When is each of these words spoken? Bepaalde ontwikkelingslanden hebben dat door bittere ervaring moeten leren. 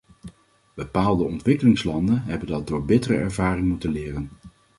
Bepaalde 0.73 1.23
ontwikkelingslanden 1.23 2.23
hebben 2.23 2.47
dat 2.47 2.67
door 2.67 2.85
bittere 2.85 3.15
ervaring 3.17 3.67
moeten 3.67 3.91
leren. 3.91 4.29